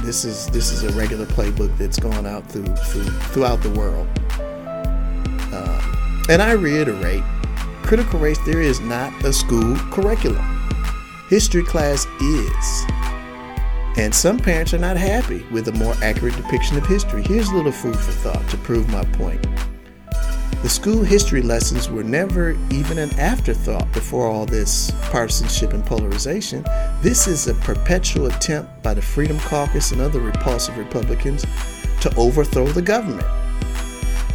this 0.02 0.24
is 0.24 0.46
this 0.50 0.70
is 0.70 0.84
a 0.84 0.92
regular 0.92 1.26
playbook 1.26 1.76
that's 1.78 1.98
going 1.98 2.26
out 2.26 2.48
through, 2.48 2.74
through 2.76 3.10
throughout 3.32 3.60
the 3.60 3.70
world. 3.70 4.08
Uh, 5.52 6.26
and 6.28 6.40
I 6.40 6.52
reiterate, 6.52 7.24
critical 7.82 8.20
race 8.20 8.38
theory 8.44 8.66
is 8.66 8.78
not 8.78 9.12
a 9.24 9.32
school 9.32 9.74
curriculum. 9.90 10.44
History 11.28 11.64
class 11.64 12.06
is. 12.20 12.91
And 13.96 14.14
some 14.14 14.38
parents 14.38 14.72
are 14.72 14.78
not 14.78 14.96
happy 14.96 15.44
with 15.50 15.68
a 15.68 15.72
more 15.72 15.94
accurate 16.02 16.36
depiction 16.36 16.78
of 16.78 16.86
history. 16.86 17.22
Here's 17.22 17.50
a 17.50 17.54
little 17.54 17.72
food 17.72 17.96
for 17.96 18.12
thought 18.12 18.48
to 18.48 18.56
prove 18.58 18.88
my 18.88 19.04
point. 19.04 19.44
The 20.62 20.68
school 20.68 21.02
history 21.02 21.42
lessons 21.42 21.90
were 21.90 22.04
never 22.04 22.56
even 22.70 22.96
an 22.96 23.10
afterthought 23.18 23.92
before 23.92 24.28
all 24.28 24.46
this 24.46 24.92
partisanship 25.10 25.72
and 25.72 25.84
polarization. 25.84 26.62
This 27.02 27.26
is 27.26 27.48
a 27.48 27.54
perpetual 27.54 28.26
attempt 28.26 28.82
by 28.82 28.94
the 28.94 29.02
Freedom 29.02 29.38
Caucus 29.40 29.92
and 29.92 30.00
other 30.00 30.20
repulsive 30.20 30.78
Republicans 30.78 31.44
to 32.00 32.14
overthrow 32.16 32.66
the 32.68 32.80
government. 32.80 33.26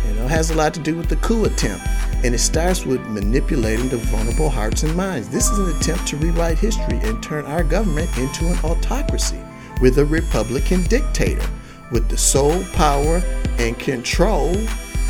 You 0.05 0.13
know, 0.15 0.25
it 0.25 0.31
has 0.31 0.51
a 0.51 0.55
lot 0.55 0.73
to 0.75 0.81
do 0.81 0.97
with 0.97 1.07
the 1.07 1.15
coup 1.15 1.45
attempt, 1.45 1.87
and 2.25 2.35
it 2.35 2.39
starts 2.39 2.85
with 2.85 3.01
manipulating 3.07 3.87
the 3.87 3.97
vulnerable 3.97 4.49
hearts 4.49 4.83
and 4.83 4.93
minds. 4.95 5.29
This 5.29 5.49
is 5.49 5.57
an 5.59 5.77
attempt 5.77 6.07
to 6.09 6.17
rewrite 6.17 6.59
history 6.59 6.99
and 7.03 7.23
turn 7.23 7.45
our 7.45 7.63
government 7.63 8.15
into 8.17 8.47
an 8.47 8.57
autocracy 8.65 9.41
with 9.81 9.97
a 9.99 10.05
Republican 10.05 10.83
dictator 10.83 11.47
with 11.91 12.09
the 12.09 12.17
sole 12.17 12.63
power 12.73 13.21
and 13.59 13.77
control 13.79 14.55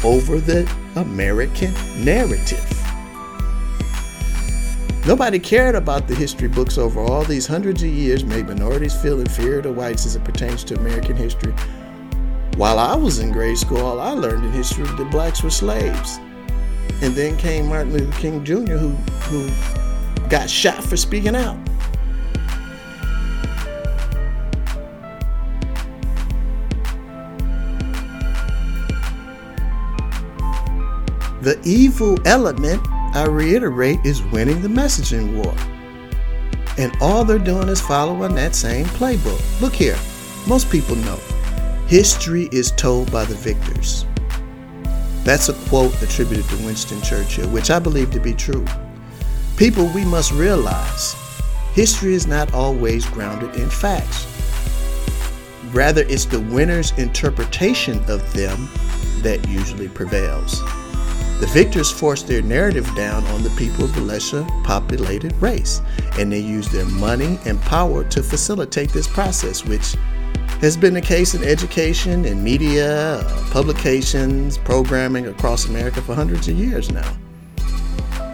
over 0.03 0.39
the 0.39 0.69
American 0.95 1.73
narrative. 2.03 2.63
Nobody 5.07 5.39
cared 5.39 5.75
about 5.75 6.07
the 6.07 6.15
history 6.15 6.49
books 6.49 6.77
over 6.77 6.99
all 6.99 7.23
these 7.23 7.47
hundreds 7.47 7.81
of 7.81 7.89
years, 7.89 8.25
made 8.25 8.47
minorities 8.47 8.93
feel 9.01 9.21
inferior 9.21 9.61
to 9.61 9.71
whites 9.71 10.05
as 10.05 10.17
it 10.17 10.23
pertains 10.25 10.65
to 10.65 10.75
American 10.77 11.15
history. 11.15 11.53
While 12.57 12.77
I 12.77 12.95
was 12.95 13.19
in 13.19 13.31
grade 13.31 13.57
school, 13.57 13.79
all 13.79 13.99
I 13.99 14.11
learned 14.11 14.43
in 14.43 14.51
history 14.51 14.83
was 14.83 14.95
that 14.95 15.09
blacks 15.09 15.43
were 15.43 15.49
slaves. 15.49 16.17
And 17.01 17.13
then 17.13 17.37
came 17.37 17.67
Martin 17.67 17.93
Luther 17.93 18.19
King 18.19 18.43
Jr., 18.43 18.73
who, 18.73 18.89
who 19.29 20.29
got 20.29 20.49
shot 20.49 20.83
for 20.83 20.97
speaking 20.97 21.35
out. 21.35 21.57
The 31.47 31.57
evil 31.63 32.19
element, 32.27 32.85
I 33.15 33.25
reiterate, 33.25 33.99
is 34.03 34.21
winning 34.21 34.61
the 34.61 34.67
messaging 34.67 35.33
war. 35.41 35.55
And 36.77 36.91
all 36.99 37.23
they're 37.23 37.39
doing 37.39 37.69
is 37.69 37.79
following 37.79 38.35
that 38.35 38.53
same 38.53 38.85
playbook. 38.87 39.61
Look 39.61 39.73
here, 39.73 39.97
most 40.45 40.69
people 40.69 40.97
know 40.97 41.15
history 41.87 42.49
is 42.51 42.71
told 42.71 43.09
by 43.13 43.23
the 43.23 43.35
victors. 43.35 44.05
That's 45.23 45.47
a 45.47 45.53
quote 45.69 45.93
attributed 46.01 46.43
to 46.49 46.65
Winston 46.65 47.01
Churchill, 47.01 47.47
which 47.47 47.71
I 47.71 47.79
believe 47.79 48.11
to 48.11 48.19
be 48.19 48.33
true. 48.33 48.65
People, 49.55 49.87
we 49.95 50.03
must 50.03 50.33
realize 50.33 51.15
history 51.71 52.13
is 52.13 52.27
not 52.27 52.53
always 52.53 53.05
grounded 53.05 53.55
in 53.55 53.69
facts. 53.69 54.27
Rather, 55.71 56.01
it's 56.09 56.25
the 56.25 56.41
winner's 56.41 56.91
interpretation 56.97 57.99
of 58.09 58.33
them 58.33 58.67
that 59.21 59.47
usually 59.47 59.87
prevails. 59.87 60.61
The 61.39 61.47
victors 61.53 61.91
force 61.91 62.23
their 62.23 62.41
narrative 62.41 62.89
down 62.95 63.23
on 63.25 63.43
the 63.43 63.51
people 63.51 63.83
of 63.83 63.93
the 63.93 64.01
lesser 64.01 64.43
populated 64.63 65.33
race, 65.39 65.81
and 66.17 66.31
they 66.31 66.39
use 66.39 66.67
their 66.69 66.85
money 66.85 67.37
and 67.45 67.61
power 67.61 68.03
to 68.05 68.23
facilitate 68.23 68.89
this 68.89 69.07
process, 69.07 69.63
which 69.63 69.95
has 70.61 70.75
been 70.75 70.95
the 70.95 71.01
case 71.01 71.35
in 71.35 71.43
education 71.43 72.25
and 72.25 72.43
media, 72.43 73.17
uh, 73.17 73.49
publications, 73.51 74.57
programming 74.57 75.27
across 75.27 75.65
America 75.65 76.01
for 76.01 76.15
hundreds 76.15 76.47
of 76.47 76.57
years 76.57 76.91
now. 76.91 77.15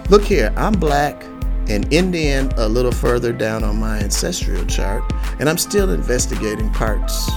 Look 0.09 0.23
here, 0.23 0.53
I'm 0.55 0.71
black 0.71 1.21
and 1.67 1.91
Indian 1.93 2.51
a 2.55 2.69
little 2.69 2.91
further 2.93 3.33
down 3.33 3.65
on 3.65 3.77
my 3.77 3.99
ancestral 3.99 4.65
chart, 4.65 5.03
and 5.39 5.49
I'm 5.49 5.57
still 5.57 5.89
investigating 5.89 6.69
parts, 6.71 7.29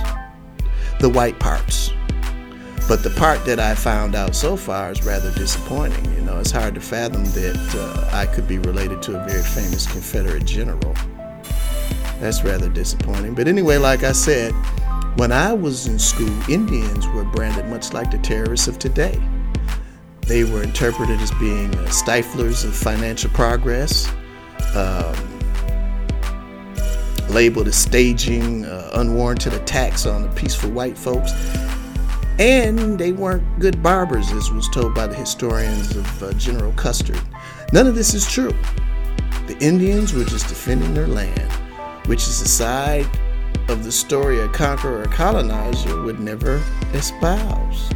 the 1.00 1.08
white 1.08 1.40
parts. 1.40 1.90
But 2.88 3.02
the 3.02 3.10
part 3.10 3.44
that 3.46 3.58
I 3.58 3.74
found 3.74 4.14
out 4.14 4.36
so 4.36 4.56
far 4.56 4.92
is 4.92 5.04
rather 5.04 5.32
disappointing. 5.32 6.04
You 6.14 6.20
know, 6.20 6.38
it's 6.38 6.52
hard 6.52 6.74
to 6.76 6.80
fathom 6.80 7.24
that 7.24 7.74
uh, 7.74 8.16
I 8.16 8.26
could 8.26 8.46
be 8.46 8.58
related 8.58 9.02
to 9.02 9.20
a 9.20 9.24
very 9.26 9.42
famous 9.42 9.90
Confederate 9.90 10.44
general. 10.44 10.94
That's 12.20 12.44
rather 12.44 12.68
disappointing. 12.68 13.34
But 13.34 13.48
anyway, 13.48 13.78
like 13.78 14.04
I 14.04 14.12
said, 14.12 14.52
when 15.16 15.32
I 15.32 15.52
was 15.52 15.88
in 15.88 15.98
school, 15.98 16.30
Indians 16.48 17.08
were 17.08 17.24
branded 17.24 17.66
much 17.66 17.92
like 17.92 18.10
the 18.10 18.18
terrorists 18.18 18.68
of 18.68 18.78
today. 18.78 19.20
They 20.20 20.44
were 20.44 20.62
interpreted 20.62 21.20
as 21.20 21.30
being 21.32 21.74
uh, 21.74 21.88
stiflers 21.88 22.64
of 22.64 22.74
financial 22.74 23.30
progress, 23.30 24.08
um, 24.74 25.14
labeled 27.28 27.66
as 27.66 27.76
staging 27.76 28.64
uh, 28.64 28.90
unwarranted 28.94 29.54
attacks 29.54 30.06
on 30.06 30.22
the 30.22 30.28
peaceful 30.30 30.70
white 30.70 30.96
folks. 30.96 31.32
And 32.38 32.98
they 32.98 33.12
weren't 33.12 33.58
good 33.58 33.82
barbers, 33.82 34.30
as 34.32 34.50
was 34.50 34.68
told 34.68 34.94
by 34.94 35.06
the 35.06 35.16
historians 35.16 35.96
of 35.96 36.22
uh, 36.22 36.32
General 36.34 36.72
Custer. 36.72 37.14
None 37.72 37.86
of 37.86 37.94
this 37.94 38.14
is 38.14 38.30
true. 38.30 38.52
The 39.46 39.56
Indians 39.60 40.12
were 40.12 40.24
just 40.24 40.48
defending 40.48 40.92
their 40.92 41.06
land 41.06 41.52
which 42.06 42.22
is 42.22 42.40
a 42.40 42.48
side 42.48 43.06
of 43.68 43.84
the 43.84 43.92
story 43.92 44.40
a 44.40 44.48
conqueror 44.48 45.02
or 45.02 45.06
colonizer 45.06 46.02
would 46.02 46.20
never 46.20 46.62
espouse. 46.92 47.90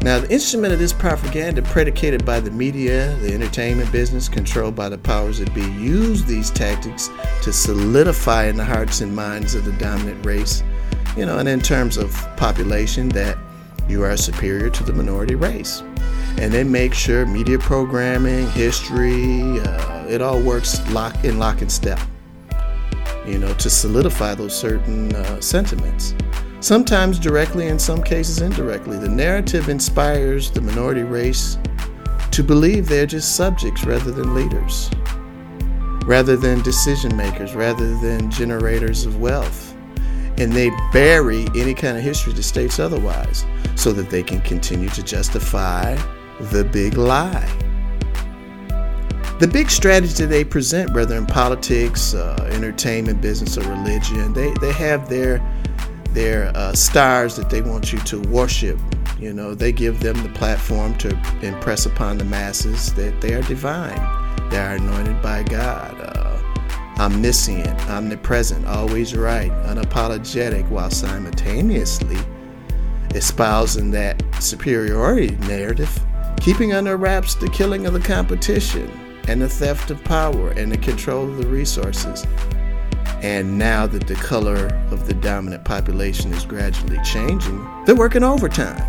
Now, 0.00 0.20
the 0.20 0.30
instrument 0.30 0.72
of 0.72 0.78
this 0.78 0.92
propaganda, 0.92 1.60
predicated 1.62 2.24
by 2.24 2.38
the 2.38 2.52
media, 2.52 3.16
the 3.16 3.34
entertainment 3.34 3.90
business, 3.90 4.28
controlled 4.28 4.76
by 4.76 4.88
the 4.88 4.96
powers 4.96 5.40
that 5.40 5.52
be, 5.52 5.62
used 5.72 6.28
these 6.28 6.52
tactics 6.52 7.10
to 7.42 7.52
solidify 7.52 8.44
in 8.44 8.56
the 8.56 8.64
hearts 8.64 9.00
and 9.00 9.14
minds 9.14 9.56
of 9.56 9.64
the 9.64 9.72
dominant 9.72 10.24
race, 10.24 10.62
you 11.18 11.26
know, 11.26 11.38
and 11.38 11.48
in 11.48 11.60
terms 11.60 11.96
of 11.96 12.14
population, 12.36 13.08
that 13.08 13.36
you 13.88 14.04
are 14.04 14.16
superior 14.16 14.70
to 14.70 14.84
the 14.84 14.92
minority 14.92 15.34
race. 15.34 15.82
And 16.38 16.52
they 16.52 16.62
make 16.62 16.94
sure 16.94 17.26
media 17.26 17.58
programming, 17.58 18.48
history, 18.52 19.58
uh, 19.58 20.06
it 20.06 20.22
all 20.22 20.40
works 20.40 20.78
lock 20.90 21.24
in 21.24 21.40
lock 21.40 21.60
and 21.60 21.72
step, 21.72 21.98
you 23.26 23.36
know, 23.36 23.52
to 23.54 23.68
solidify 23.68 24.36
those 24.36 24.56
certain 24.56 25.12
uh, 25.12 25.40
sentiments. 25.40 26.14
Sometimes 26.60 27.18
directly, 27.18 27.66
in 27.66 27.80
some 27.80 28.00
cases 28.00 28.40
indirectly. 28.40 28.96
The 28.96 29.08
narrative 29.08 29.68
inspires 29.68 30.52
the 30.52 30.60
minority 30.60 31.02
race 31.02 31.58
to 32.30 32.44
believe 32.44 32.86
they're 32.86 33.06
just 33.06 33.34
subjects 33.34 33.84
rather 33.84 34.12
than 34.12 34.34
leaders, 34.34 34.88
rather 36.04 36.36
than 36.36 36.62
decision 36.62 37.16
makers, 37.16 37.56
rather 37.56 37.96
than 37.96 38.30
generators 38.30 39.04
of 39.04 39.20
wealth. 39.20 39.67
And 40.38 40.52
they 40.52 40.70
bury 40.92 41.46
any 41.54 41.74
kind 41.74 41.96
of 41.96 42.02
history 42.02 42.32
that 42.32 42.42
states 42.42 42.78
otherwise 42.78 43.44
so 43.74 43.92
that 43.92 44.10
they 44.10 44.22
can 44.22 44.40
continue 44.42 44.88
to 44.90 45.02
justify 45.02 45.96
the 46.52 46.64
big 46.64 46.96
lie. 46.96 47.48
The 49.40 49.46
big 49.46 49.70
strategy 49.70 50.24
they 50.26 50.44
present, 50.44 50.92
whether 50.94 51.16
in 51.16 51.26
politics, 51.26 52.12
uh, 52.14 52.48
entertainment, 52.52 53.20
business, 53.20 53.56
or 53.56 53.68
religion, 53.68 54.32
they, 54.32 54.52
they 54.60 54.72
have 54.72 55.08
their 55.08 55.40
their 56.10 56.50
uh, 56.56 56.72
stars 56.72 57.36
that 57.36 57.50
they 57.50 57.60
want 57.60 57.92
you 57.92 57.98
to 58.00 58.20
worship. 58.22 58.78
You 59.20 59.32
know, 59.32 59.54
they 59.54 59.72
give 59.72 60.00
them 60.00 60.20
the 60.22 60.30
platform 60.30 60.96
to 60.98 61.10
impress 61.42 61.86
upon 61.86 62.18
the 62.18 62.24
masses 62.24 62.92
that 62.94 63.20
they 63.20 63.34
are 63.34 63.42
divine, 63.42 64.00
they 64.50 64.58
are 64.58 64.74
anointed 64.74 65.20
by 65.22 65.42
God, 65.44 65.94
uh, 66.00 66.40
omniscient, 66.98 67.68
omnipresent, 67.88 68.66
always 68.66 69.14
right, 69.16 69.50
unapologetic, 69.66 70.68
while 70.68 70.90
simultaneously 70.90 72.18
espousing 73.14 73.90
that 73.92 74.22
superiority 74.40 75.36
narrative, 75.46 75.98
keeping 76.40 76.72
under 76.72 76.96
wraps 76.96 77.34
the 77.34 77.48
killing 77.50 77.86
of 77.86 77.92
the 77.92 78.00
competition 78.00 78.90
and 79.28 79.40
the 79.40 79.48
theft 79.48 79.90
of 79.90 80.02
power 80.04 80.50
and 80.50 80.72
the 80.72 80.78
control 80.78 81.28
of 81.28 81.38
the 81.38 81.46
resources. 81.46 82.26
And 83.22 83.58
now 83.58 83.86
that 83.86 84.06
the 84.06 84.14
color 84.14 84.68
of 84.90 85.06
the 85.06 85.14
dominant 85.14 85.64
population 85.64 86.32
is 86.32 86.44
gradually 86.44 86.98
changing, 87.02 87.66
they're 87.84 87.96
working 87.96 88.22
overtime 88.22 88.82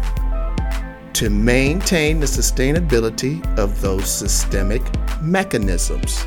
to 1.13 1.29
maintain 1.29 2.19
the 2.19 2.25
sustainability 2.25 3.43
of 3.57 3.81
those 3.81 4.09
systemic 4.09 4.81
mechanisms. 5.21 6.25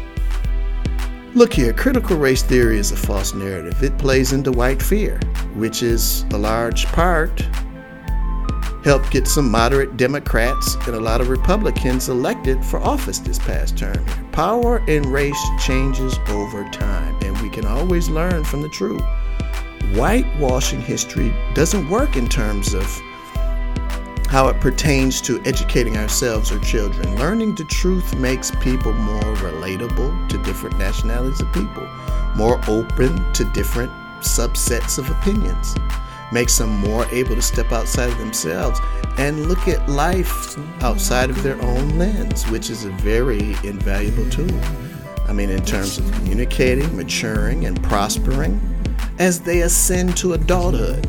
Look 1.34 1.54
here, 1.54 1.72
critical 1.72 2.18
race 2.18 2.42
theory 2.42 2.78
is 2.78 2.92
a 2.92 2.96
false 2.96 3.32
narrative. 3.32 3.82
It 3.82 3.96
plays 3.96 4.32
into 4.32 4.52
white 4.52 4.82
fear, 4.82 5.18
which 5.54 5.82
is 5.82 6.24
a 6.32 6.38
large 6.38 6.84
part 6.86 7.40
helped 8.84 9.10
get 9.10 9.28
some 9.28 9.50
moderate 9.50 9.96
Democrats 9.96 10.74
and 10.86 10.96
a 10.96 11.00
lot 11.00 11.20
of 11.20 11.28
Republicans 11.28 12.08
elected 12.08 12.62
for 12.64 12.80
office 12.80 13.18
this 13.20 13.38
past 13.38 13.78
term. 13.78 14.04
Power 14.32 14.82
and 14.88 15.06
race 15.06 15.40
changes 15.64 16.18
over 16.28 16.68
time, 16.70 17.16
and 17.22 17.40
we 17.40 17.48
can 17.48 17.64
always 17.64 18.08
learn 18.08 18.44
from 18.44 18.60
the 18.60 18.68
truth. 18.70 19.02
Whitewashing 19.94 20.80
history 20.80 21.32
doesn't 21.54 21.88
work 21.88 22.16
in 22.16 22.28
terms 22.28 22.74
of 22.74 22.84
how 24.32 24.48
it 24.48 24.58
pertains 24.60 25.20
to 25.20 25.40
educating 25.44 25.98
ourselves 25.98 26.50
or 26.50 26.58
children. 26.60 27.14
Learning 27.16 27.54
the 27.54 27.64
truth 27.64 28.16
makes 28.16 28.50
people 28.62 28.92
more 28.94 29.34
relatable 29.36 30.28
to 30.30 30.38
different 30.38 30.78
nationalities 30.78 31.40
of 31.42 31.52
people, 31.52 31.86
more 32.34 32.58
open 32.66 33.32
to 33.34 33.44
different 33.52 33.92
subsets 34.22 34.98
of 34.98 35.10
opinions 35.10 35.76
makes 36.32 36.56
them 36.56 36.70
more 36.70 37.06
able 37.12 37.34
to 37.34 37.42
step 37.42 37.72
outside 37.72 38.10
of 38.10 38.18
themselves 38.18 38.80
and 39.18 39.46
look 39.48 39.68
at 39.68 39.86
life 39.88 40.56
outside 40.82 41.28
of 41.28 41.42
their 41.42 41.60
own 41.60 41.98
lens, 41.98 42.48
which 42.50 42.70
is 42.70 42.84
a 42.84 42.90
very 42.90 43.54
invaluable 43.64 44.28
tool. 44.30 44.60
I 45.28 45.32
mean, 45.32 45.50
in 45.50 45.62
terms 45.64 45.98
of 45.98 46.10
communicating, 46.12 46.96
maturing, 46.96 47.66
and 47.66 47.80
prospering 47.82 48.60
as 49.18 49.40
they 49.40 49.60
ascend 49.60 50.16
to 50.16 50.32
adulthood. 50.32 51.06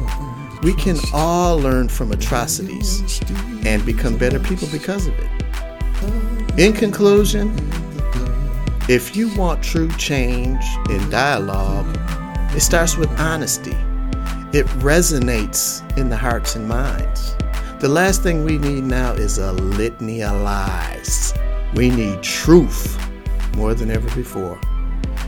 We 0.64 0.74
can 0.74 0.98
all 1.14 1.60
learn 1.60 1.90
from 1.90 2.12
atrocities 2.12 3.20
and 3.66 3.86
become 3.86 4.18
better 4.18 4.40
people 4.40 4.68
because 4.72 5.08
of 5.08 5.14
it. 5.20 6.60
In 6.60 6.74
conclusion, 6.74 7.54
if 8.90 9.16
you 9.16 9.34
want 9.36 9.64
true 9.64 9.90
change 9.98 10.64
in 10.90 11.10
dialogue, 11.10 11.88
it 12.56 12.62
starts 12.62 12.96
with 12.98 13.10
honesty 13.20 13.76
it 14.54 14.68
resonates 14.84 15.82
in 15.98 16.10
the 16.10 16.16
hearts 16.16 16.56
and 16.56 16.68
minds. 16.68 17.36
The 17.80 17.90
last 17.90 18.22
thing 18.22 18.44
we 18.44 18.60
need 18.60 18.84
now 18.84 19.14
is 19.14 19.40
a 19.40 19.52
litany 19.52 20.22
of 20.22 20.40
lies. 20.42 21.34
We 21.74 21.90
need 21.90 22.22
truth 22.22 22.96
more 23.56 23.74
than 23.74 23.90
ever 23.90 24.14
before. 24.16 24.62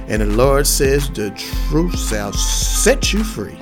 And 0.08 0.22
the 0.22 0.28
Lord 0.28 0.68
says, 0.68 1.10
The 1.10 1.32
truth 1.70 1.98
shall 2.08 2.34
set 2.34 3.14
you 3.14 3.24
free. 3.24 3.58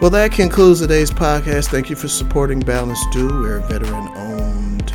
Well, 0.00 0.10
that 0.10 0.30
concludes 0.30 0.78
today's 0.78 1.10
podcast. 1.10 1.70
Thank 1.70 1.90
you 1.90 1.96
for 1.96 2.06
supporting 2.06 2.60
Balance 2.60 3.04
Due. 3.10 3.26
We're 3.26 3.56
a 3.56 3.66
veteran 3.66 4.08
owned, 4.14 4.92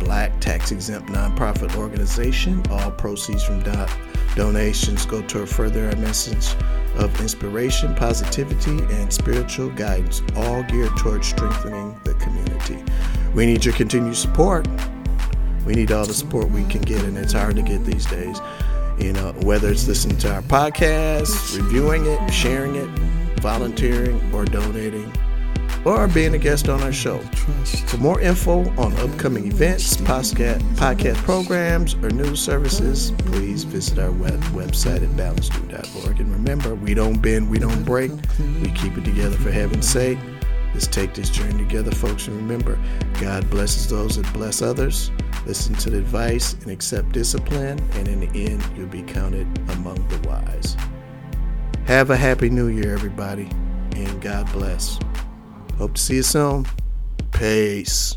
black, 0.00 0.40
tax 0.40 0.72
exempt 0.72 1.10
nonprofit 1.10 1.76
organization. 1.76 2.62
All 2.70 2.90
proceeds 2.90 3.44
from 3.44 3.62
do- 3.62 3.84
donations 4.34 5.04
go 5.04 5.20
to 5.20 5.46
further 5.46 5.90
our 5.90 5.96
message 5.96 6.54
of 6.94 7.20
inspiration, 7.20 7.94
positivity, 7.96 8.78
and 8.94 9.12
spiritual 9.12 9.68
guidance, 9.72 10.22
all 10.34 10.62
geared 10.62 10.96
towards 10.96 11.28
strengthening 11.28 12.00
the 12.04 12.14
community. 12.14 12.82
We 13.34 13.44
need 13.44 13.62
your 13.62 13.74
continued 13.74 14.16
support. 14.16 14.66
We 15.66 15.74
need 15.74 15.92
all 15.92 16.06
the 16.06 16.14
support 16.14 16.48
we 16.50 16.64
can 16.64 16.80
get, 16.80 17.04
and 17.04 17.18
it's 17.18 17.34
hard 17.34 17.56
to 17.56 17.62
get 17.62 17.84
these 17.84 18.06
days. 18.06 18.40
You 18.98 19.12
know, 19.12 19.32
whether 19.42 19.68
it's 19.68 19.86
listening 19.86 20.16
to 20.20 20.32
our 20.32 20.40
podcast, 20.40 21.54
reviewing 21.54 22.06
it, 22.06 22.30
sharing 22.30 22.76
it, 22.76 22.88
volunteering, 23.40 24.20
or 24.34 24.44
donating. 24.44 25.12
or 25.84 26.08
being 26.08 26.34
a 26.34 26.38
guest 26.38 26.68
on 26.68 26.82
our 26.82 26.92
show. 26.92 27.18
For 27.86 27.96
more 27.98 28.20
info 28.20 28.68
on 28.76 28.92
upcoming 28.96 29.46
events, 29.46 29.96
podcast, 29.98 30.60
podcast 30.74 31.14
programs, 31.18 31.94
or 31.94 32.10
news 32.10 32.40
services, 32.42 33.12
please 33.18 33.62
visit 33.62 33.98
our 34.00 34.10
web, 34.10 34.42
website 34.46 35.04
at 35.04 35.16
balanced.org. 35.16 36.18
And 36.20 36.32
remember, 36.32 36.74
we 36.74 36.92
don't 36.92 37.22
bend, 37.22 37.48
we 37.48 37.60
don't 37.60 37.84
break, 37.84 38.10
we 38.62 38.70
keep 38.72 38.98
it 38.98 39.04
together 39.04 39.36
for 39.36 39.52
heaven's 39.52 39.88
sake. 39.88 40.18
Let's 40.74 40.88
take 40.88 41.14
this 41.14 41.30
journey 41.30 41.56
together, 41.64 41.92
folks, 41.92 42.26
and 42.26 42.36
remember, 42.36 42.78
God 43.20 43.48
blesses 43.48 43.88
those 43.88 44.16
that 44.20 44.30
bless 44.34 44.62
others. 44.62 45.12
Listen 45.46 45.74
to 45.76 45.90
the 45.90 45.98
advice 45.98 46.54
and 46.54 46.70
accept 46.70 47.12
discipline, 47.12 47.78
and 47.92 48.08
in 48.08 48.20
the 48.20 48.46
end, 48.46 48.62
you'll 48.76 48.88
be 48.88 49.02
counted 49.02 49.46
among 49.70 50.06
the 50.08 50.28
wise. 50.28 50.76
Have 51.86 52.10
a 52.10 52.16
happy 52.16 52.50
new 52.50 52.66
year, 52.66 52.92
everybody, 52.92 53.48
and 53.94 54.20
God 54.20 54.50
bless. 54.52 54.98
Hope 55.78 55.94
to 55.94 56.00
see 56.00 56.16
you 56.16 56.24
soon. 56.24 56.66
Peace. 57.30 58.16